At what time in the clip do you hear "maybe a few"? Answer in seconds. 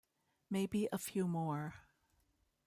0.49-1.27